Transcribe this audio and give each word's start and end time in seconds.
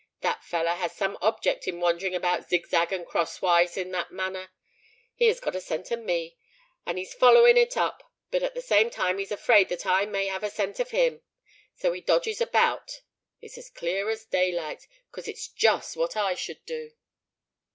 That 0.21 0.43
fellow 0.43 0.71
has 0.73 0.93
some 0.95 1.15
object 1.21 1.67
in 1.67 1.79
wandering 1.79 2.15
about 2.15 2.49
zigzag 2.49 2.91
and 2.91 3.05
crosswise 3.05 3.77
in 3.77 3.91
that 3.91 4.09
manner. 4.09 4.49
He 5.13 5.25
has 5.27 5.39
got 5.39 5.55
a 5.55 5.61
scent 5.61 5.91
of 5.91 5.99
me; 5.99 6.37
and 6.87 6.97
he's 6.97 7.13
following 7.13 7.55
it 7.55 7.77
up. 7.77 8.11
But 8.31 8.41
at 8.41 8.55
the 8.55 8.63
same 8.63 8.89
time 8.89 9.19
he's 9.19 9.31
afraid 9.31 9.69
that 9.69 9.85
I 9.85 10.07
may 10.07 10.25
have 10.25 10.43
a 10.43 10.49
scent 10.49 10.79
of 10.79 10.89
him; 10.89 11.11
and 11.21 11.21
so 11.75 11.93
he 11.93 12.01
dodges 12.01 12.41
about. 12.41 13.01
It's 13.41 13.59
as 13.59 13.69
clear 13.69 14.09
as 14.09 14.25
day 14.25 14.51
light—'cause 14.51 15.27
it's 15.27 15.47
just 15.47 15.95
what 15.95 16.17
I 16.17 16.33
should 16.33 16.65
do." 16.65 16.93